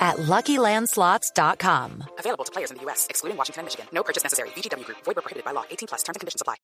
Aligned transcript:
at 0.00 0.16
LuckyLandSlots.com. 0.16 2.04
Available 2.18 2.44
to 2.44 2.52
players 2.52 2.70
in 2.70 2.78
the 2.78 2.82
U.S., 2.84 3.06
excluding 3.10 3.36
Washington 3.36 3.60
and 3.60 3.66
Michigan. 3.66 3.86
No 3.92 4.02
purchase 4.02 4.24
necessary. 4.24 4.48
VGW 4.56 4.84
Group. 4.86 4.98
Void 5.04 5.16
prohibited 5.16 5.44
by 5.44 5.52
law. 5.52 5.64
18 5.70 5.88
plus. 5.88 6.02
Terms 6.02 6.16
and 6.16 6.20
conditions 6.20 6.40
apply. 6.40 6.56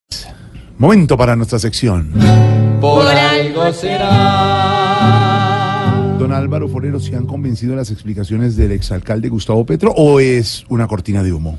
Momento 0.78 1.16
para 1.16 1.36
nuestra 1.36 1.58
sección. 1.58 2.12
Por 2.80 3.06
algo 3.06 3.72
será. 3.72 5.46
Don 6.18 6.32
Álvaro 6.32 6.68
Forero, 6.68 6.98
¿se 6.98 7.14
han 7.14 7.26
convencido 7.26 7.76
las 7.76 7.90
explicaciones 7.90 8.56
del 8.56 8.72
exalcalde 8.72 9.28
Gustavo 9.28 9.64
Petro 9.66 9.92
o 9.96 10.18
es 10.20 10.64
una 10.68 10.86
cortina 10.86 11.22
de 11.22 11.32
humo? 11.32 11.58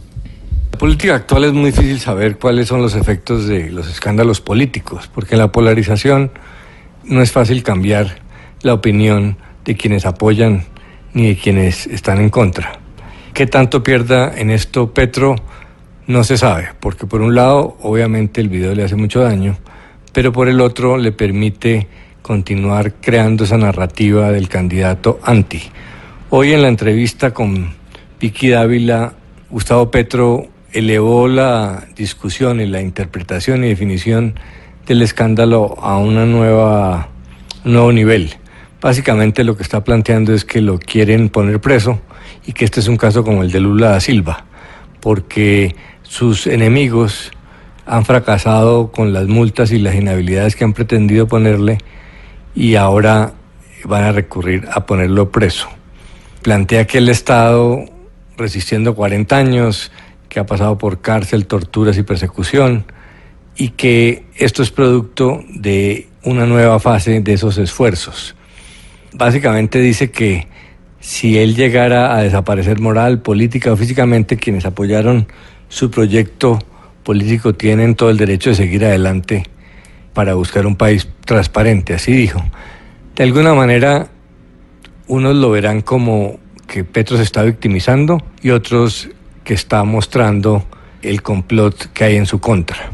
La 0.72 0.78
política 0.78 1.16
actual 1.16 1.46
es 1.46 1.54
muy 1.54 1.72
difícil 1.72 2.00
saber 2.00 2.38
cuáles 2.38 2.68
son 2.68 2.82
los 2.82 2.94
efectos 2.96 3.48
de 3.48 3.72
los 3.72 3.88
escándalos 3.88 4.42
políticos, 4.42 5.10
porque 5.14 5.36
en 5.36 5.40
la 5.40 5.52
polarización 5.52 6.32
no 7.04 7.22
es 7.22 7.32
fácil 7.32 7.64
cambiar 7.64 8.20
la 8.62 8.74
opinión 8.74 9.38
de 9.66 9.76
quienes 9.76 10.06
apoyan 10.06 10.66
ni 11.14 11.28
de 11.28 11.36
quienes 11.36 11.88
están 11.88 12.20
en 12.20 12.30
contra. 12.30 12.80
¿Qué 13.34 13.46
tanto 13.46 13.84
pierda 13.84 14.34
en 14.36 14.50
esto 14.50 14.94
Petro? 14.94 15.36
No 16.08 16.24
se 16.24 16.38
sabe, 16.38 16.70
porque 16.80 17.06
por 17.06 17.22
un 17.22 17.36
lado, 17.36 17.78
obviamente 17.82 18.42
el 18.42 18.50
video 18.50 18.74
le 18.74 18.84
hace 18.84 18.96
mucho 18.96 19.20
daño, 19.22 19.58
pero 20.14 20.32
por 20.32 20.48
el 20.48 20.62
otro 20.62 20.98
le 20.98 21.12
permite 21.12 21.88
continuar 22.22 22.94
creando 23.02 23.44
esa 23.44 23.58
narrativa 23.58 24.32
del 24.32 24.50
candidato 24.50 25.20
anti. 25.24 25.62
Hoy 26.30 26.54
en 26.54 26.62
la 26.62 26.68
entrevista 26.68 27.34
con 27.34 27.74
Vicky 28.20 28.50
Dávila, 28.50 29.14
Gustavo 29.50 29.92
Petro 29.92 30.48
elevó 30.74 31.28
la 31.28 31.86
discusión 31.96 32.60
y 32.60 32.66
la 32.66 32.82
interpretación 32.82 33.64
y 33.64 33.70
definición 33.70 34.40
del 34.86 35.02
escándalo 35.02 35.78
a 35.82 35.98
una 35.98 36.26
nueva, 36.26 37.10
un 37.64 37.74
nuevo 37.74 37.92
nivel. 37.92 38.34
Básicamente 38.80 39.44
lo 39.44 39.58
que 39.58 39.64
está 39.64 39.84
planteando 39.84 40.34
es 40.34 40.46
que 40.46 40.62
lo 40.62 40.78
quieren 40.78 41.30
poner 41.30 41.60
preso 41.60 42.00
y 42.46 42.54
que 42.54 42.64
este 42.64 42.80
es 42.80 42.88
un 42.88 42.98
caso 42.98 43.24
como 43.24 43.42
el 43.42 43.52
de 43.52 43.60
Lula 43.60 43.90
da 43.90 44.00
Silva, 44.00 44.46
porque 45.02 45.76
sus 46.04 46.46
enemigos 46.46 47.32
han 47.88 48.06
fracasado 48.06 48.92
con 48.92 49.14
las 49.14 49.28
multas 49.28 49.72
y 49.72 49.80
las 49.80 49.96
inhabilidades 49.96 50.56
que 50.56 50.64
han 50.64 50.74
pretendido 50.74 51.28
ponerle 51.28 51.80
y 52.54 52.76
ahora 52.76 53.34
van 53.84 54.04
a 54.04 54.12
recurrir 54.12 54.68
a 54.72 54.86
ponerlo 54.86 55.32
preso. 55.32 55.70
Plantea 56.44 56.86
que 56.86 57.00
el 57.00 57.10
Estado, 57.10 57.84
resistiendo 58.38 58.94
40 58.94 59.36
años, 59.36 59.92
que 60.30 60.40
ha 60.40 60.46
pasado 60.46 60.78
por 60.78 61.02
cárcel, 61.02 61.48
torturas 61.48 61.98
y 61.98 62.04
persecución, 62.04 62.86
y 63.56 63.70
que 63.70 64.26
esto 64.36 64.62
es 64.62 64.70
producto 64.70 65.44
de 65.50 66.10
una 66.24 66.46
nueva 66.46 66.80
fase 66.80 67.22
de 67.22 67.34
esos 67.34 67.58
esfuerzos 67.58 68.36
básicamente 69.18 69.80
dice 69.80 70.12
que 70.12 70.48
si 71.00 71.38
él 71.38 71.56
llegara 71.56 72.16
a 72.16 72.22
desaparecer 72.22 72.80
moral, 72.80 73.22
política 73.22 73.72
o 73.72 73.78
físicamente, 73.78 74.38
quienes 74.38 74.66
apoyaron 74.66 75.28
su 75.70 75.92
proyecto 75.92 76.60
político 77.04 77.54
tienen 77.54 77.96
todo 77.96 78.10
el 78.10 78.18
derecho 78.18 78.52
de 78.52 78.56
seguir 78.56 78.86
adelante 78.86 79.44
para 80.14 80.34
buscar 80.36 80.66
un 80.66 80.76
país 80.76 81.08
transparente, 81.26 81.94
así 81.94 82.12
dijo. 82.12 82.44
De 83.16 83.24
alguna 83.24 83.54
manera, 83.54 84.08
unos 85.08 85.36
lo 85.36 85.52
verán 85.52 85.82
como 85.82 86.40
que 86.68 86.84
Petro 86.84 87.18
se 87.18 87.24
está 87.24 87.44
victimizando 87.44 88.22
y 88.42 88.50
otros 88.50 89.10
que 89.44 89.54
está 89.54 89.84
mostrando 89.84 90.66
el 91.02 91.22
complot 91.22 91.94
que 91.94 92.04
hay 92.04 92.16
en 92.18 92.26
su 92.26 92.40
contra. 92.40 92.92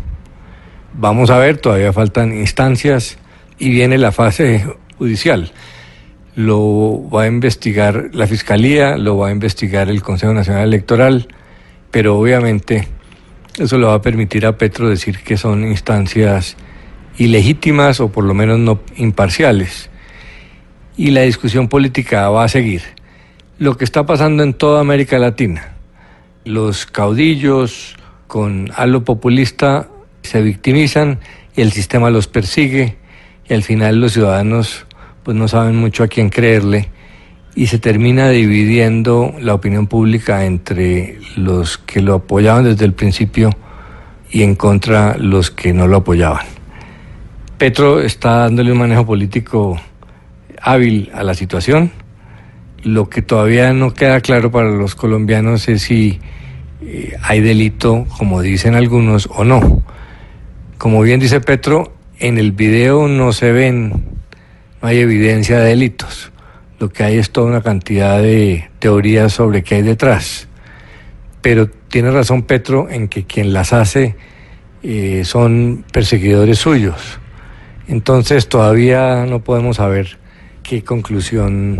Vamos 0.93 1.31
a 1.31 1.39
ver, 1.39 1.57
todavía 1.57 1.91
faltan 1.91 2.37
instancias 2.37 3.17
y 3.57 3.69
viene 3.69 3.97
la 3.97 4.11
fase 4.11 4.65
judicial 4.97 5.51
lo 6.35 7.09
va 7.09 7.23
a 7.23 7.27
investigar 7.27 8.09
la 8.13 8.27
Fiscalía, 8.27 8.97
lo 8.97 9.17
va 9.17 9.27
a 9.27 9.31
investigar 9.31 9.89
el 9.89 10.01
Consejo 10.01 10.33
Nacional 10.33 10.67
Electoral, 10.67 11.27
pero 11.91 12.17
obviamente 12.17 12.87
eso 13.59 13.77
le 13.77 13.85
va 13.85 13.93
a 13.93 14.01
permitir 14.01 14.45
a 14.45 14.57
Petro 14.57 14.89
decir 14.89 15.19
que 15.19 15.37
son 15.37 15.63
instancias 15.67 16.57
ilegítimas 17.17 17.99
o 17.99 18.11
por 18.11 18.23
lo 18.23 18.33
menos 18.33 18.57
no 18.57 18.81
imparciales. 18.95 19.89
Y 20.97 21.11
la 21.11 21.21
discusión 21.21 21.67
política 21.69 22.29
va 22.29 22.43
a 22.43 22.47
seguir. 22.47 22.81
Lo 23.59 23.77
que 23.77 23.83
está 23.83 24.05
pasando 24.05 24.41
en 24.43 24.53
toda 24.53 24.81
América 24.81 25.19
Latina, 25.19 25.73
los 26.45 26.87
caudillos 26.87 27.95
con 28.27 28.71
halo 28.75 29.03
populista 29.03 29.87
se 30.23 30.41
victimizan 30.41 31.19
y 31.55 31.61
el 31.61 31.71
sistema 31.71 32.09
los 32.09 32.27
persigue 32.27 32.97
y 33.47 33.53
al 33.53 33.61
final 33.61 34.01
los 34.01 34.13
ciudadanos 34.13 34.87
pues 35.23 35.35
no 35.37 35.47
saben 35.47 35.75
mucho 35.75 36.03
a 36.03 36.07
quién 36.07 36.29
creerle 36.29 36.89
y 37.55 37.67
se 37.67 37.79
termina 37.79 38.29
dividiendo 38.29 39.33
la 39.39 39.53
opinión 39.53 39.87
pública 39.87 40.45
entre 40.45 41.19
los 41.35 41.77
que 41.77 42.01
lo 42.01 42.15
apoyaban 42.15 42.63
desde 42.63 42.85
el 42.85 42.93
principio 42.93 43.51
y 44.31 44.41
en 44.41 44.55
contra 44.55 45.17
los 45.17 45.51
que 45.51 45.73
no 45.73 45.87
lo 45.87 45.97
apoyaban. 45.97 46.45
Petro 47.57 48.01
está 48.01 48.39
dándole 48.39 48.71
un 48.71 48.79
manejo 48.79 49.05
político 49.05 49.79
hábil 50.61 51.11
a 51.13 51.23
la 51.23 51.35
situación. 51.35 51.91
Lo 52.83 53.09
que 53.09 53.21
todavía 53.21 53.71
no 53.73 53.93
queda 53.93 54.19
claro 54.21 54.51
para 54.51 54.69
los 54.69 54.95
colombianos 54.95 55.69
es 55.69 55.83
si 55.83 56.19
eh, 56.81 57.15
hay 57.21 57.39
delito, 57.39 58.05
como 58.17 58.41
dicen 58.41 58.75
algunos, 58.75 59.29
o 59.31 59.43
no. 59.45 59.83
Como 60.77 61.01
bien 61.01 61.19
dice 61.19 61.39
Petro, 61.39 61.93
en 62.19 62.37
el 62.37 62.51
video 62.51 63.07
no 63.07 63.31
se 63.31 63.51
ven 63.51 64.12
no 64.83 64.89
hay 64.89 64.99
evidencia 64.99 65.59
de 65.59 65.69
delitos. 65.69 66.31
Lo 66.77 66.89
que 66.89 67.03
hay 67.03 67.17
es 67.17 67.31
toda 67.31 67.47
una 67.47 67.61
cantidad 67.61 68.21
de 68.21 68.69
teorías 68.79 69.31
sobre 69.31 69.63
qué 69.63 69.75
hay 69.75 69.81
detrás. 69.81 70.49
Pero 71.41 71.69
tiene 71.69 72.11
razón 72.11 72.43
Petro 72.43 72.89
en 72.89 73.07
que 73.07 73.23
quien 73.23 73.53
las 73.53 73.71
hace 73.71 74.17
eh, 74.83 75.23
son 75.23 75.85
perseguidores 75.93 76.59
suyos. 76.59 77.19
Entonces 77.87 78.49
todavía 78.49 79.25
no 79.25 79.41
podemos 79.41 79.77
saber 79.77 80.17
qué 80.63 80.83
conclusión 80.83 81.77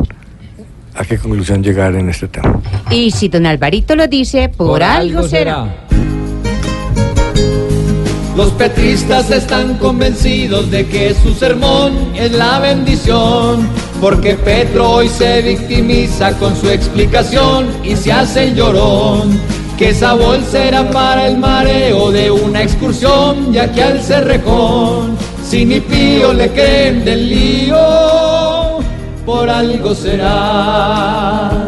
a 0.95 1.03
qué 1.03 1.17
conclusión 1.17 1.61
llegar 1.61 1.95
en 1.95 2.07
este 2.07 2.29
tema. 2.29 2.61
Y 2.89 3.11
si 3.11 3.27
don 3.27 3.45
Alvarito 3.45 3.95
lo 3.95 4.07
dice, 4.07 4.47
por, 4.47 4.81
algo, 4.81 5.23
será. 5.23 5.87
Los 8.35 8.49
petristas 8.53 9.29
están 9.29 9.77
convencidos 9.77 10.71
de 10.71 10.87
que 10.87 11.13
su 11.13 11.35
sermón 11.35 11.93
es 12.15 12.31
la 12.31 12.57
bendición, 12.57 13.69
porque 14.01 14.33
Petro 14.33 14.89
hoy 14.89 15.07
se 15.07 15.43
victimiza 15.43 16.35
con 16.39 16.55
su 16.55 16.67
explicación 16.67 17.67
y 17.83 17.95
se 17.95 18.11
hace 18.11 18.45
el 18.45 18.55
llorón. 18.55 19.39
Que 19.77 19.89
esa 19.89 20.15
bolsa 20.15 20.63
era 20.63 20.89
para 20.89 21.27
el 21.27 21.37
mareo 21.37 22.09
de 22.09 22.31
una 22.31 22.63
excursión, 22.63 23.53
ya 23.53 23.71
que 23.71 23.83
al 23.83 24.01
cerrejón, 24.01 25.15
si 25.47 25.63
ni 25.63 25.79
pío 25.79 26.33
le 26.33 26.49
creen 26.49 27.05
del 27.05 27.29
lío, 27.29 28.79
por 29.27 29.47
algo 29.47 29.93
será, 29.93 31.67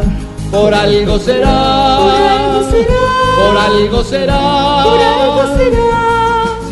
por 0.50 0.74
algo 0.74 1.16
será, 1.20 1.98
por 2.00 2.16
algo 2.16 2.70
será, 2.70 3.04
por 3.38 3.56
algo 3.56 4.04
será. 4.04 4.82
Por 4.84 5.00
algo 5.00 5.56
será 5.56 6.15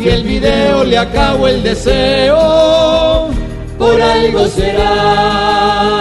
si 0.05 0.11
el 0.11 0.23
video 0.23 0.83
le 0.83 0.99
acabo 0.99 1.47
el 1.47 1.63
deseo, 1.63 3.27
por 3.79 3.99
algo 3.99 4.45
será. 4.49 5.94